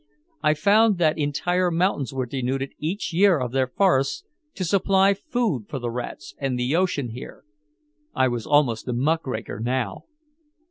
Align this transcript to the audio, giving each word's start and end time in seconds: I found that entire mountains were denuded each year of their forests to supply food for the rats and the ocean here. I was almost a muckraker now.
I 0.41 0.55
found 0.55 0.97
that 0.97 1.19
entire 1.19 1.69
mountains 1.69 2.11
were 2.11 2.25
denuded 2.25 2.73
each 2.79 3.13
year 3.13 3.37
of 3.37 3.51
their 3.51 3.67
forests 3.67 4.23
to 4.55 4.65
supply 4.65 5.13
food 5.13 5.67
for 5.69 5.77
the 5.77 5.91
rats 5.91 6.33
and 6.39 6.57
the 6.57 6.75
ocean 6.75 7.09
here. 7.09 7.43
I 8.15 8.27
was 8.27 8.47
almost 8.47 8.87
a 8.87 8.93
muckraker 8.93 9.59
now. 9.59 10.05